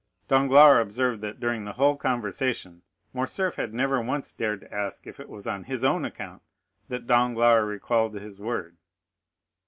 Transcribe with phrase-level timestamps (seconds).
[0.29, 2.81] Danglars observed that during the whole conversation
[3.13, 6.41] Morcerf had never once dared to ask if it was on his own account
[6.89, 8.77] that Danglars recalled his word.